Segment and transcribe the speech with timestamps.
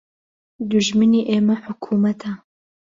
[0.69, 2.31] دوژمنی ئێمە حکومەتە